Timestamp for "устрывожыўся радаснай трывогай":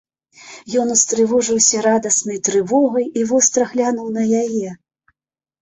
0.95-3.05